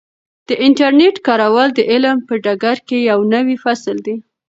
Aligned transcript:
د 0.47 0.49
انټرنیټ 0.65 1.15
کارول 1.27 1.69
د 1.75 1.79
علم 1.91 2.17
په 2.27 2.33
ډګر 2.43 2.77
کې 2.87 2.97
یو 3.09 3.19
نوی 3.33 3.55
فصل 3.63 3.97
دی. 4.05 4.15